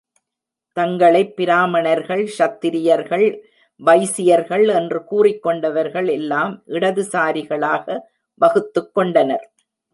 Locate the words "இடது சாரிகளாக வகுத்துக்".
6.65-8.93